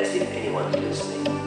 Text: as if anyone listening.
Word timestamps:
as 0.00 0.14
if 0.14 0.32
anyone 0.32 0.72
listening. 0.72 1.39